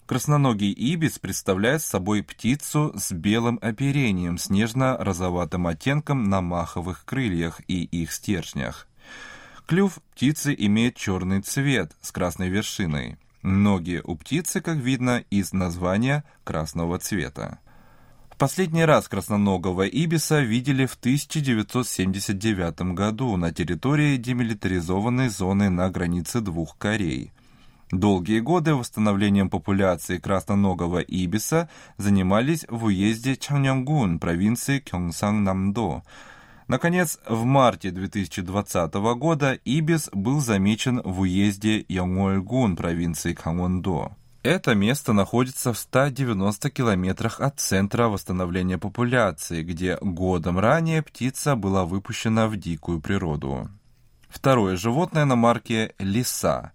Красноногий 0.09 0.73
ибис 0.73 1.19
представляет 1.19 1.83
собой 1.83 2.23
птицу 2.23 2.95
с 2.97 3.13
белым 3.13 3.59
оперением 3.61 4.39
с 4.39 4.49
нежно-розоватым 4.49 5.67
оттенком 5.67 6.31
на 6.31 6.41
маховых 6.41 7.05
крыльях 7.05 7.61
и 7.69 7.85
их 7.85 8.11
стержнях. 8.13 8.89
Клюв 9.67 9.99
птицы 10.15 10.57
имеет 10.59 10.97
черный 10.97 11.43
цвет 11.43 11.93
с 12.01 12.11
красной 12.11 12.49
вершиной. 12.49 13.19
Ноги 13.43 14.01
у 14.03 14.17
птицы, 14.17 14.63
как 14.63 14.79
видно 14.79 15.25
из 15.29 15.53
названия, 15.53 16.25
красного 16.43 16.99
цвета. 16.99 17.59
Последний 18.39 18.87
раз 18.87 19.09
красноногого 19.09 19.83
ибиса 19.83 20.41
видели 20.41 20.87
в 20.87 20.95
1979 20.95 22.95
году 22.95 23.37
на 23.37 23.53
территории 23.53 24.17
демилитаризованной 24.17 25.29
зоны 25.29 25.69
на 25.69 25.91
границе 25.91 26.41
двух 26.41 26.79
Корей. 26.79 27.31
Долгие 27.91 28.41
годы 28.41 28.75
восстановлением 28.75 29.49
популяции 29.49 30.19
красноногого 30.19 30.99
ибиса 30.99 31.71
занимались 31.97 32.67
в 32.69 32.85
уезде 32.85 33.37
Чангнянгун 33.37 34.19
провинции 34.19 34.79
Кёнгсан-Намдо, 34.81 36.03
Наконец, 36.69 37.19
в 37.27 37.45
марте 37.45 37.91
2020 37.91 38.95
года 39.17 39.59
Ибис 39.65 40.11
был 40.13 40.41
замечен 40.41 41.01
в 41.03 41.21
уезде 41.21 41.83
Янгольгун 41.89 42.77
провинции 42.77 43.33
Кангондо. 43.33 44.15
Это 44.43 44.75
место 44.75 45.15
находится 45.15 45.73
в 45.73 45.79
190 45.79 46.71
километрах 46.71 47.41
от 47.41 47.59
центра 47.59 48.09
восстановления 48.09 48.77
популяции, 48.77 49.63
где 49.63 49.97
годом 50.03 50.59
ранее 50.59 51.03
птица 51.03 51.57
была 51.57 51.87
выпущена 51.87 52.49
в 52.49 52.57
дикую 52.57 53.01
природу. 53.01 53.71
Второе 54.29 54.77
животное 54.77 55.25
на 55.25 55.37
марке– 55.37 55.95
лиса. 55.99 56.73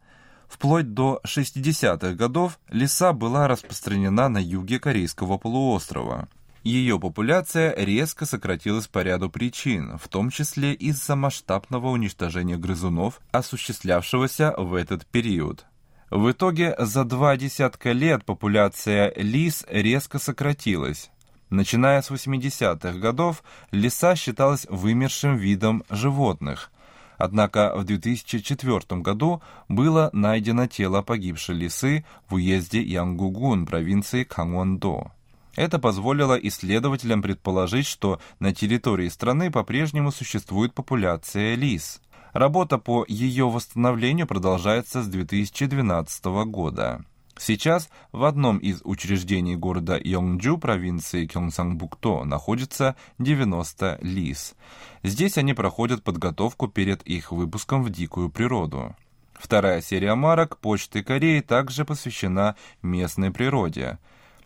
Вплоть 0.54 0.94
до 0.94 1.20
60-х 1.26 2.14
годов 2.14 2.60
лиса 2.70 3.12
была 3.12 3.48
распространена 3.48 4.30
на 4.30 4.38
юге 4.38 4.80
Корейского 4.80 5.38
полуострова– 5.38 6.28
ее 6.64 6.98
популяция 6.98 7.76
резко 7.76 8.26
сократилась 8.26 8.88
по 8.88 9.00
ряду 9.00 9.30
причин, 9.30 9.98
в 9.98 10.08
том 10.08 10.30
числе 10.30 10.74
из-за 10.74 11.18
масштабного 11.18 11.90
уничтожения 11.90 12.56
грызунов, 12.56 13.20
осуществлявшегося 13.32 14.54
в 14.58 14.74
этот 14.74 15.06
период. 15.06 15.66
В 16.10 16.32
итоге 16.32 16.74
за 16.80 17.04
два 17.04 17.36
десятка 17.36 17.92
лет 17.92 18.24
популяция 18.24 19.12
лис 19.18 19.66
резко 19.68 20.20
сократилась. 20.20 21.10
Начиная 21.50 22.02
с 22.02 22.10
80-х 22.10 22.98
годов, 22.98 23.44
лиса 23.72 24.16
считалась 24.16 24.66
вымершим 24.70 25.36
видом 25.36 25.84
животных. 25.90 26.72
Однако 27.18 27.74
в 27.76 27.84
2004 27.84 29.02
году 29.02 29.42
было 29.68 30.10
найдено 30.14 30.68
тело 30.68 31.02
погибшей 31.02 31.56
лисы 31.56 32.06
в 32.28 32.36
уезде 32.36 32.82
Янгугун 32.82 33.66
провинции 33.66 34.24
Кангондо. 34.24 35.12
Это 35.56 35.78
позволило 35.78 36.34
исследователям 36.34 37.22
предположить, 37.22 37.86
что 37.86 38.20
на 38.40 38.54
территории 38.54 39.10
страны 39.10 39.52
по-прежнему 39.52 40.12
существует 40.12 40.74
популяция 40.74 41.56
лис. 41.56 42.02
Работа 42.34 42.80
по 42.80 43.06
ее 43.08 43.48
восстановлению 43.48 44.26
продолжается 44.26 45.04
с 45.04 45.08
2012 45.08 46.26
года. 46.48 47.06
Сейчас 47.38 47.90
в 48.12 48.24
одном 48.24 48.58
из 48.58 48.82
учреждений 48.84 49.56
города 49.56 50.00
Йонджу 50.02 50.58
провинции 50.58 51.26
Кёнсанбукто 51.26 52.24
находится 52.24 52.96
90 53.20 54.00
лис. 54.02 54.56
Здесь 55.02 55.38
они 55.38 55.54
проходят 55.54 56.04
подготовку 56.04 56.68
перед 56.68 57.02
их 57.04 57.32
выпуском 57.32 57.84
в 57.84 57.90
дикую 57.90 58.30
природу. 58.30 58.96
Вторая 59.34 59.82
серия 59.82 60.16
марок 60.16 60.58
Почты 60.60 61.04
Кореи 61.04 61.42
также 61.42 61.86
посвящена 61.86 62.56
местной 62.82 63.32
природе. 63.32 63.98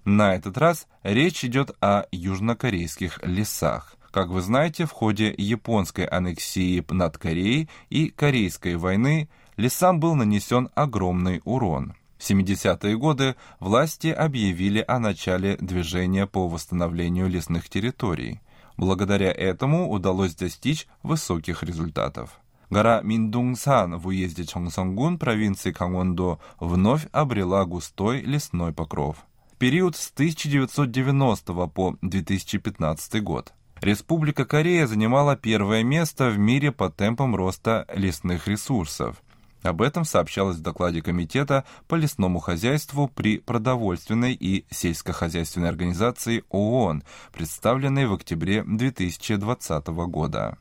На 0.06 0.34
этот 0.34 0.58
раз 0.58 0.88
речь 1.04 1.44
идет 1.44 1.76
о 1.82 2.06
южнокорейских 2.12 3.20
лесах. 3.24 3.98
Как 4.12 4.30
вы 4.30 4.42
знаете, 4.42 4.86
в 4.86 4.92
ходе 4.92 5.36
японской 5.38 6.06
аннексии 6.06 6.84
над 6.90 7.18
Кореей 7.18 7.70
и 7.90 8.08
Корейской 8.10 8.78
войны 8.78 9.30
лесам 9.58 10.00
был 10.00 10.16
нанесен 10.16 10.70
огромный 10.74 11.42
урон. 11.44 11.94
В 12.18 12.30
70-е 12.30 12.98
годы 12.98 13.36
власти 13.60 14.08
объявили 14.08 14.84
о 14.88 15.00
начале 15.00 15.58
движения 15.58 16.26
по 16.26 16.48
восстановлению 16.48 17.30
лесных 17.30 17.70
территорий. 17.70 18.42
Благодаря 18.76 19.32
этому 19.32 19.90
удалось 19.90 20.36
достичь 20.36 20.88
высоких 21.04 21.64
результатов. 21.64 22.40
Гора 22.70 23.02
Миндунгсан 23.02 23.98
в 23.98 24.08
уезде 24.08 24.46
Чонгсонгун 24.46 25.18
провинции 25.18 25.72
Кангвондо 25.72 26.40
вновь 26.60 27.08
обрела 27.12 27.66
густой 27.66 28.22
лесной 28.22 28.74
покров. 28.74 29.18
Период 29.58 29.96
с 29.96 30.12
1990 30.12 31.68
по 31.68 31.98
2015 32.02 33.24
год 33.24 33.54
Республика 33.82 34.46
Корея 34.46 34.88
занимала 34.88 35.36
первое 35.36 35.84
место 35.84 36.30
в 36.30 36.38
мире 36.38 36.72
по 36.72 36.90
темпам 36.90 37.36
роста 37.36 37.86
лесных 37.94 38.48
ресурсов. 38.48 39.22
Об 39.64 39.82
этом 39.82 40.06
сообщалось 40.06 40.58
в 40.58 40.62
докладе 40.62 41.02
Комитета 41.02 41.66
по 41.88 41.96
лесному 41.96 42.40
хозяйству 42.40 43.08
при 43.08 43.40
продовольственной 43.40 44.34
и 44.34 44.66
сельскохозяйственной 44.70 45.70
организации 45.70 46.44
ООН, 46.50 47.04
представленной 47.34 48.06
в 48.06 48.14
октябре 48.14 48.64
2020 48.64 49.88
года. 49.88 50.58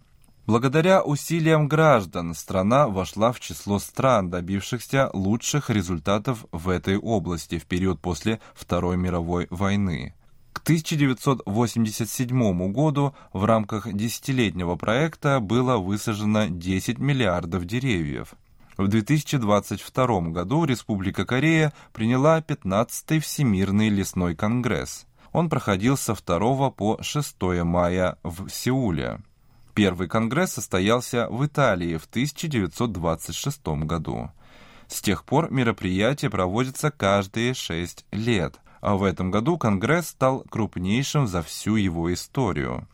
Благодаря 0.46 1.02
усилиям 1.02 1.66
граждан 1.66 2.32
страна 2.32 2.86
вошла 2.86 3.32
в 3.32 3.40
число 3.40 3.80
стран, 3.80 4.30
добившихся 4.30 5.10
лучших 5.12 5.70
результатов 5.70 6.46
в 6.52 6.68
этой 6.68 6.96
области 6.96 7.58
в 7.58 7.66
период 7.66 8.00
после 8.00 8.38
Второй 8.54 8.96
мировой 8.96 9.48
войны. 9.50 10.14
К 10.52 10.62
1987 10.62 12.72
году 12.72 13.12
в 13.32 13.44
рамках 13.44 13.92
десятилетнего 13.92 14.76
проекта 14.76 15.40
было 15.40 15.78
высажено 15.78 16.46
10 16.48 16.98
миллиардов 16.98 17.64
деревьев. 17.64 18.36
В 18.76 18.88
2022 18.88 20.20
году 20.32 20.64
Республика 20.64 21.24
Корея 21.24 21.72
приняла 21.94 22.40
15-й 22.40 23.20
Всемирный 23.20 23.88
лесной 23.88 24.34
конгресс. 24.34 25.06
Он 25.32 25.48
проходил 25.48 25.96
со 25.96 26.14
2 26.14 26.70
по 26.70 27.02
6 27.02 27.36
мая 27.64 28.18
в 28.22 28.50
Сеуле. 28.50 29.20
Первый 29.72 30.08
конгресс 30.08 30.52
состоялся 30.52 31.26
в 31.30 31.44
Италии 31.46 31.96
в 31.96 32.04
1926 32.04 33.66
году. 33.84 34.30
С 34.88 35.00
тех 35.00 35.24
пор 35.24 35.50
мероприятие 35.50 36.30
проводится 36.30 36.90
каждые 36.90 37.54
шесть 37.54 38.04
лет, 38.12 38.60
а 38.82 38.96
в 38.96 39.04
этом 39.04 39.30
году 39.30 39.56
конгресс 39.56 40.08
стал 40.08 40.40
крупнейшим 40.50 41.26
за 41.26 41.42
всю 41.42 41.76
его 41.76 42.12
историю. 42.12 42.86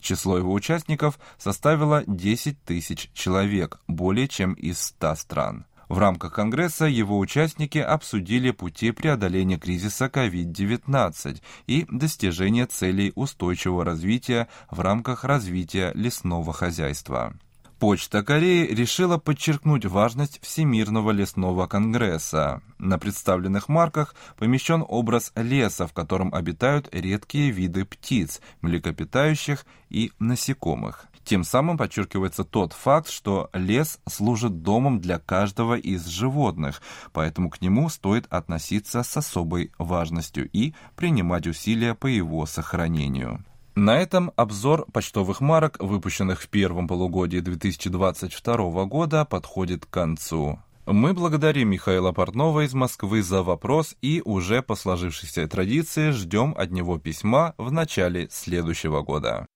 Число 0.00 0.38
его 0.38 0.52
участников 0.52 1.18
составило 1.38 2.02
10 2.06 2.62
тысяч 2.64 3.10
человек, 3.12 3.80
более 3.86 4.28
чем 4.28 4.54
из 4.54 4.80
100 4.80 5.14
стран. 5.16 5.66
В 5.88 5.98
рамках 5.98 6.34
Конгресса 6.34 6.84
его 6.84 7.18
участники 7.18 7.78
обсудили 7.78 8.52
пути 8.52 8.92
преодоления 8.92 9.58
кризиса 9.58 10.06
COVID-19 10.06 11.42
и 11.66 11.84
достижения 11.90 12.66
целей 12.66 13.10
устойчивого 13.16 13.84
развития 13.84 14.46
в 14.70 14.78
рамках 14.80 15.24
развития 15.24 15.90
лесного 15.94 16.52
хозяйства. 16.52 17.34
Почта 17.80 18.22
Кореи 18.22 18.66
решила 18.66 19.16
подчеркнуть 19.16 19.86
важность 19.86 20.38
Всемирного 20.42 21.12
лесного 21.12 21.66
конгресса. 21.66 22.60
На 22.78 22.98
представленных 22.98 23.70
марках 23.70 24.14
помещен 24.36 24.84
образ 24.86 25.32
леса, 25.34 25.86
в 25.86 25.94
котором 25.94 26.34
обитают 26.34 26.90
редкие 26.92 27.50
виды 27.50 27.86
птиц, 27.86 28.42
млекопитающих 28.60 29.64
и 29.88 30.12
насекомых. 30.18 31.06
Тем 31.24 31.42
самым 31.42 31.78
подчеркивается 31.78 32.44
тот 32.44 32.74
факт, 32.74 33.08
что 33.08 33.48
лес 33.54 33.98
служит 34.06 34.62
домом 34.62 35.00
для 35.00 35.18
каждого 35.18 35.74
из 35.74 36.04
животных, 36.04 36.82
поэтому 37.14 37.48
к 37.48 37.62
нему 37.62 37.88
стоит 37.88 38.26
относиться 38.28 39.02
с 39.02 39.16
особой 39.16 39.72
важностью 39.78 40.50
и 40.52 40.74
принимать 40.96 41.46
усилия 41.46 41.94
по 41.94 42.08
его 42.08 42.44
сохранению. 42.44 43.42
На 43.80 43.98
этом 43.98 44.30
обзор 44.36 44.84
почтовых 44.92 45.40
марок, 45.40 45.78
выпущенных 45.80 46.42
в 46.42 46.50
первом 46.50 46.86
полугодии 46.86 47.38
2022 47.38 48.84
года, 48.84 49.24
подходит 49.24 49.86
к 49.86 49.88
концу. 49.88 50.58
Мы 50.84 51.14
благодарим 51.14 51.70
Михаила 51.70 52.12
Портнова 52.12 52.66
из 52.66 52.74
Москвы 52.74 53.22
за 53.22 53.42
вопрос 53.42 53.96
и 54.02 54.20
уже 54.22 54.60
по 54.60 54.74
сложившейся 54.74 55.48
традиции 55.48 56.10
ждем 56.10 56.54
от 56.58 56.70
него 56.72 56.98
письма 56.98 57.54
в 57.56 57.72
начале 57.72 58.28
следующего 58.30 59.00
года. 59.00 59.46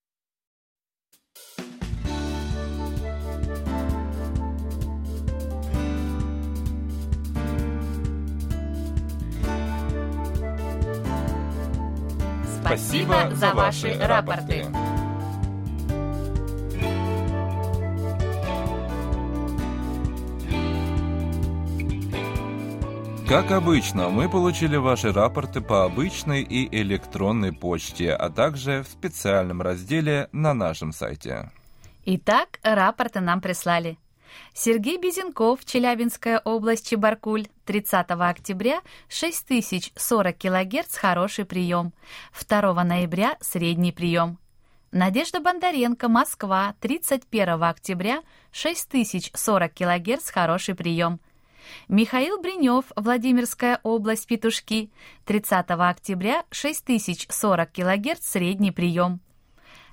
Спасибо 12.76 13.30
за 13.32 13.54
ваши 13.54 13.96
рапорты. 14.00 14.66
Как 23.28 23.52
обычно, 23.52 24.08
мы 24.08 24.28
получили 24.28 24.74
ваши 24.74 25.12
рапорты 25.12 25.60
по 25.60 25.84
обычной 25.84 26.42
и 26.42 26.68
электронной 26.82 27.52
почте, 27.52 28.12
а 28.12 28.28
также 28.28 28.82
в 28.82 28.88
специальном 28.88 29.62
разделе 29.62 30.28
на 30.32 30.52
нашем 30.52 30.92
сайте. 30.92 31.52
Итак, 32.04 32.58
рапорты 32.64 33.20
нам 33.20 33.40
прислали. 33.40 33.98
Сергей 34.52 34.98
Безенков, 34.98 35.64
Челябинская 35.64 36.40
область, 36.44 36.88
Чебаркуль, 36.88 37.46
30 37.66 38.06
октября 38.10 38.80
6040 39.08 40.36
кГц 40.38 40.96
хороший 40.96 41.44
прием, 41.44 41.92
2 42.48 42.84
ноября 42.84 43.36
средний 43.40 43.92
прием. 43.92 44.38
Надежда 44.92 45.40
Бондаренко, 45.40 46.08
Москва, 46.08 46.76
31 46.80 47.64
октября 47.64 48.22
6040 48.52 49.74
кГц 49.74 50.30
хороший 50.30 50.76
прием. 50.76 51.18
Михаил 51.88 52.40
Бринев, 52.40 52.84
Владимирская 52.94 53.80
область, 53.82 54.26
Петушки, 54.28 54.90
30 55.24 55.66
октября 55.70 56.44
6040 56.50 57.72
кГц 57.72 58.24
средний 58.24 58.70
прием. 58.70 59.20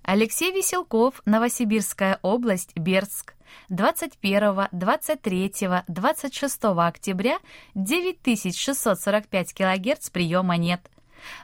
Алексей 0.03 0.51
Веселков, 0.51 1.21
Новосибирская 1.25 2.19
область, 2.21 2.75
Бердск, 2.75 3.35
21, 3.69 4.67
23, 4.71 5.53
26 5.87 6.63
октября 6.63 7.37
9645 7.75 9.53
кГц 9.53 10.09
приема 10.09 10.57
нет. 10.57 10.89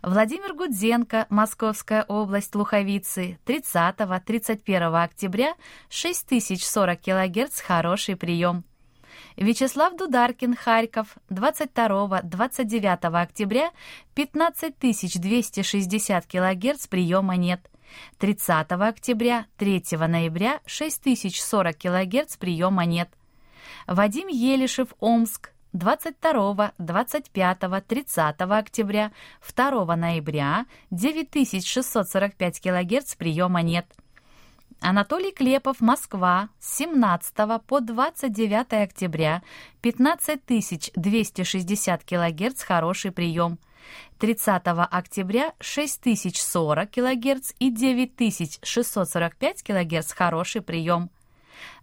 Владимир 0.01 0.53
Гудзенко, 0.53 1.27
Московская 1.29 2.03
область, 2.03 2.55
Луховицы, 2.55 3.37
30-31 3.45 5.03
октября 5.03 5.53
6040 5.89 7.01
кГц 7.01 7.61
хороший 7.61 8.15
прием. 8.15 8.63
Вячеслав 9.35 9.95
Дударкин, 9.95 10.55
Харьков, 10.55 11.17
22-29 11.29 13.21
октября 13.21 13.71
15260 14.15 16.25
кГц 16.25 16.87
приема 16.87 17.35
нет. 17.35 17.69
30 18.19 18.71
октября, 18.71 19.47
3 19.57 19.83
ноября 20.07 20.61
6040 20.65 21.77
кГц 21.77 22.37
приема 22.37 22.85
нет. 22.85 23.09
Вадим 23.87 24.27
Елишев, 24.27 24.89
Омск, 24.99 25.51
22, 25.73 26.73
25, 26.77 27.59
30 27.87 28.41
октября, 28.41 29.11
2 29.55 29.95
ноября 29.95 30.65
9645 30.91 32.61
кГц 32.61 33.15
приема 33.15 33.61
нет. 33.61 33.85
Анатолий 34.79 35.31
Клепов, 35.31 35.81
Москва, 35.81 36.49
с 36.59 36.77
17 36.77 37.33
по 37.65 37.81
29 37.81 38.83
октября, 38.83 39.41
15260 39.81 42.03
кГц 42.03 42.63
хороший 42.63 43.11
прием. 43.11 43.57
30 44.19 44.63
октября 44.65 45.53
6040 45.59 46.91
кГц 46.91 47.53
и 47.59 47.69
9645 47.69 49.63
кГц 49.63 50.13
хороший 50.13 50.61
прием. 50.61 51.09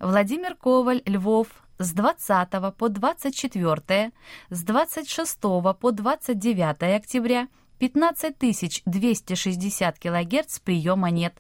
Владимир 0.01 0.55
Коваль, 0.55 1.03
Львов, 1.07 1.49
с 1.79 1.93
20 1.93 2.51
по 2.77 2.89
24, 2.89 4.13
с 4.51 4.63
26 4.63 5.41
по 5.41 5.91
29 5.91 6.97
октября 6.97 7.49
15260 7.79 9.99
кГц 9.99 10.59
приема 10.61 11.11
нет. 11.11 11.35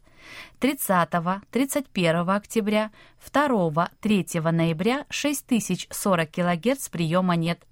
30, 0.58 1.10
31 1.50 2.30
октября, 2.30 2.90
2, 3.32 3.90
3 4.00 4.26
ноября 4.52 5.06
6040 5.10 6.30
кГц 6.30 6.88
приема 6.88 7.36
нет. 7.36 7.62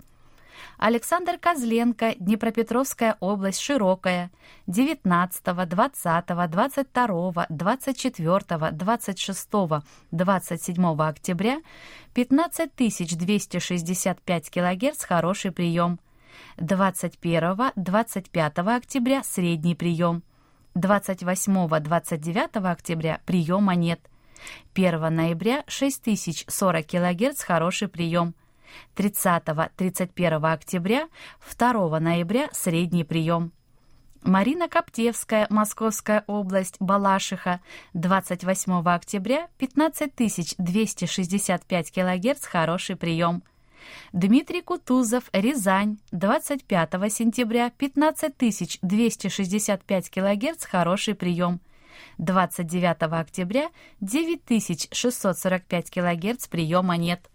Александр 0.78 1.38
Козленко, 1.38 2.14
Днепропетровская 2.18 3.16
область, 3.20 3.60
Широкая, 3.60 4.32
19, 4.66 5.44
20, 5.44 6.26
22, 6.26 7.46
24, 7.48 8.70
26, 8.72 9.48
27 10.10 11.02
октября, 11.02 11.60
15265 12.14 14.50
кГц, 14.50 15.04
хороший 15.04 15.52
прием. 15.52 16.00
21, 16.58 17.72
25 17.76 18.58
октября, 18.58 19.22
средний 19.22 19.74
прием. 19.74 20.22
28-29 20.74 22.70
октября 22.70 23.20
приема 23.26 23.74
нет. 23.74 24.00
1 24.74 25.14
ноября 25.14 25.64
6040 25.66 26.86
кГц 26.86 27.42
хороший 27.42 27.88
прием. 27.88 28.34
30-31 28.96 30.52
октября, 30.52 31.08
2 31.58 32.00
ноября 32.00 32.48
средний 32.52 33.04
прием. 33.04 33.52
Марина 34.22 34.68
Коптевская, 34.68 35.46
Московская 35.50 36.22
область, 36.28 36.76
Балашиха, 36.78 37.60
28 37.94 38.88
октября, 38.88 39.48
15265 39.58 41.90
кГц, 41.90 42.46
хороший 42.46 42.94
прием. 42.94 43.42
Дмитрий 44.12 44.62
Кутузов, 44.62 45.24
Рязань, 45.32 45.98
25 46.12 47.12
сентября, 47.12 47.70
15265 47.70 50.10
кГц, 50.10 50.64
хороший 50.66 51.14
прием. 51.14 51.60
29 52.18 53.02
октября, 53.02 53.70
9645 54.00 55.90
кГц, 55.90 56.46
приема 56.46 56.96
нет. 56.96 57.28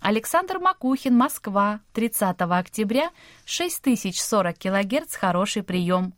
Александр 0.00 0.58
Макухин, 0.58 1.14
Москва, 1.14 1.80
30 1.92 2.40
октября, 2.40 3.10
6040 3.44 4.58
кГц, 4.58 5.14
хороший 5.14 5.62
прием. 5.62 6.14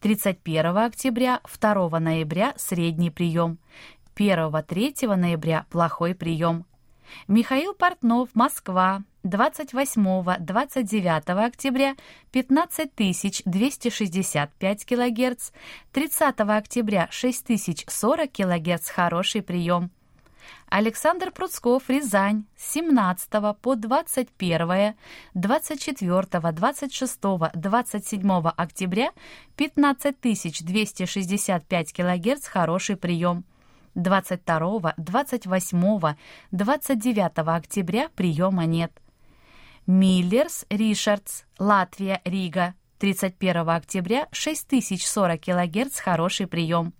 31 0.00 0.78
октября, 0.78 1.40
2 1.60 2.00
ноября, 2.00 2.54
средний 2.56 3.10
прием. 3.10 3.58
1-3 4.16 5.16
ноября, 5.16 5.66
плохой 5.70 6.14
прием. 6.14 6.64
Михаил 7.28 7.74
Портнов, 7.74 8.30
Москва, 8.34 9.02
28-29 9.24 11.46
октября 11.46 11.96
15265 12.30 14.86
кГц, 14.86 15.50
30 15.92 16.40
октября 16.40 17.08
6040 17.10 18.32
кГц, 18.32 18.88
хороший 18.88 19.42
прием. 19.42 19.90
Александр 20.70 21.30
Пруцков, 21.32 21.90
Рязань, 21.90 22.44
с 22.56 22.72
17 22.74 23.28
по 23.60 23.74
21, 23.74 24.94
24, 25.34 26.52
26, 26.52 27.20
27 27.54 28.30
октября 28.56 29.10
15265 29.56 31.92
кГц, 31.92 32.46
хороший 32.46 32.96
прием. 32.96 33.44
22, 33.96 34.94
28, 34.96 36.14
29 36.52 37.32
октября 37.38 38.08
приема 38.14 38.64
нет. 38.64 38.92
Миллерс 39.88 40.66
Ришардс, 40.70 41.42
Латвия, 41.58 42.20
Рига, 42.24 42.74
31 43.00 43.68
октября 43.70 44.28
6040 44.30 45.40
кГц, 45.40 45.98
хороший 45.98 46.46
прием. 46.46 46.94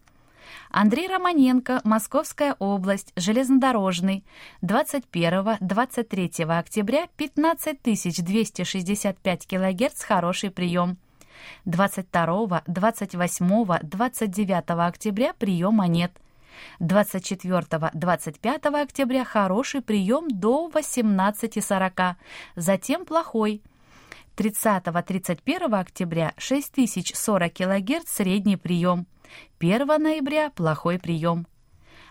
Андрей 0.71 1.09
Романенко, 1.09 1.81
Московская 1.85 2.55
область, 2.59 3.13
железнодорожный, 3.17 4.25
21-23 4.63 6.59
октября 6.59 7.07
15265 7.17 9.47
кГц, 9.47 10.03
хороший 10.03 10.51
прием. 10.51 10.99
22, 11.65 12.63
28, 12.67 13.79
29 13.83 14.71
октября 14.89 15.33
приема 15.33 15.87
нет. 15.87 16.13
24-25 16.81 18.83
октября 18.83 19.25
хороший 19.25 19.81
прием 19.81 20.29
до 20.29 20.69
18.40, 20.73 22.17
затем 22.57 23.05
плохой. 23.05 23.63
30-31 24.37 25.79
октября 25.79 26.33
6040 26.39 27.53
кГц 27.53 28.11
средний 28.11 28.57
прием. 28.57 29.07
1 29.59 29.87
ноября 29.87 30.51
плохой 30.51 30.99
прием. 30.99 31.47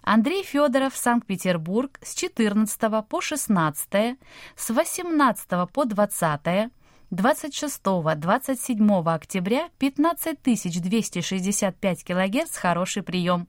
Андрей 0.01 0.43
Федоров, 0.43 0.95
Санкт-Петербург, 0.95 1.99
с 2.01 2.15
14 2.15 3.05
по 3.07 3.21
16, 3.21 4.17
с 4.55 4.69
18 4.69 5.47
по 5.71 5.85
20, 5.85 6.71
26-27 7.11 9.13
октября 9.13 9.69
15265 9.79 12.03
кГц 12.03 12.55
хороший 12.55 13.03
прием. 13.03 13.47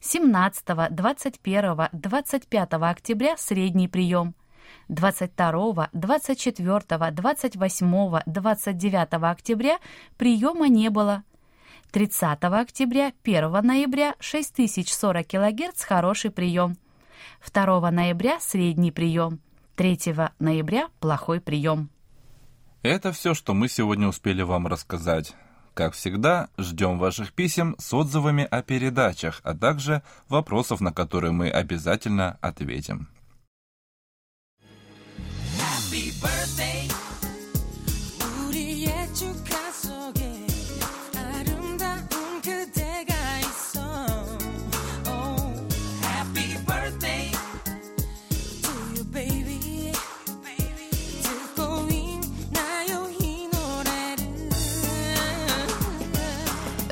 17, 0.00 0.64
21, 0.90 1.88
25 1.92 2.72
октября 2.72 3.36
средний 3.36 3.88
прием. 3.88 4.34
22, 4.88 5.90
24, 5.92 7.10
28, 7.10 8.20
29 8.26 9.08
октября 9.30 9.78
приема 10.16 10.68
не 10.68 10.90
было. 10.90 11.24
30 11.90 12.38
октября, 12.44 13.12
1 13.24 13.50
ноября 13.66 14.14
6040 14.20 15.26
кГц 15.26 15.82
хороший 15.82 16.30
прием. 16.30 16.76
2 17.52 17.90
ноября 17.90 18.38
средний 18.40 18.92
прием. 18.92 19.40
3 19.76 20.14
ноября 20.38 20.88
плохой 21.00 21.40
прием. 21.40 21.90
Это 22.82 23.12
все, 23.12 23.34
что 23.34 23.54
мы 23.54 23.68
сегодня 23.68 24.08
успели 24.08 24.42
вам 24.42 24.66
рассказать. 24.66 25.34
Как 25.74 25.94
всегда, 25.94 26.48
ждем 26.58 26.98
ваших 26.98 27.32
писем 27.32 27.76
с 27.78 27.92
отзывами 27.92 28.44
о 28.44 28.62
передачах, 28.62 29.40
а 29.44 29.54
также 29.54 30.02
вопросов, 30.28 30.80
на 30.80 30.92
которые 30.92 31.32
мы 31.32 31.50
обязательно 31.50 32.38
ответим. 32.40 33.08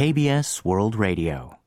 KBS 0.00 0.64
World 0.64 0.96
Radio. 0.96 1.59